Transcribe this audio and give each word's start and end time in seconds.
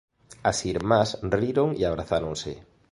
As 0.49 0.59
irmás 0.73 1.09
riron 1.43 1.69
e 1.81 1.83
abrazáronse. 1.85 2.51